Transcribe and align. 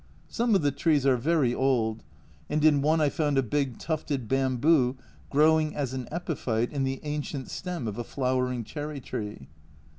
Some 0.29 0.55
of 0.55 0.63
the 0.63 0.71
trees 0.71 1.05
are 1.05 1.15
very 1.15 1.53
old, 1.53 2.03
and 2.49 2.65
in 2.65 2.81
one 2.81 2.99
I 2.99 3.09
found 3.09 3.37
a 3.37 3.43
big 3.43 3.77
tufted 3.77 4.27
bamboo 4.27 4.97
growing 5.29 5.75
as 5.75 5.93
an 5.93 6.07
epiphyte 6.11 6.71
in 6.71 6.83
the 6.85 6.99
ancient 7.03 7.51
stem 7.51 7.87
of 7.87 7.99
a 7.99 8.03
flowering 8.03 8.63
cherry 8.63 8.99
tree. 8.99 9.47